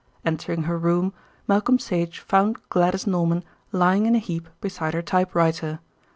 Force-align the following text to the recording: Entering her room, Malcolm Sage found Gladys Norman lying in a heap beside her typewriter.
Entering 0.25 0.63
her 0.63 0.79
room, 0.79 1.13
Malcolm 1.47 1.77
Sage 1.77 2.17
found 2.21 2.57
Gladys 2.69 3.05
Norman 3.05 3.43
lying 3.71 4.07
in 4.07 4.15
a 4.15 4.17
heap 4.17 4.49
beside 4.59 4.95
her 4.95 5.03
typewriter. 5.03 5.79